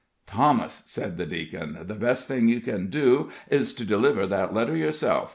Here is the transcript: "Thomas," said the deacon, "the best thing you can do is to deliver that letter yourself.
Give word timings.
"Thomas," 0.25 0.81
said 0.87 1.17
the 1.17 1.27
deacon, 1.27 1.77
"the 1.83 1.93
best 1.93 2.27
thing 2.27 2.47
you 2.49 2.59
can 2.59 2.87
do 2.87 3.29
is 3.51 3.71
to 3.75 3.85
deliver 3.85 4.25
that 4.25 4.51
letter 4.51 4.75
yourself. 4.75 5.29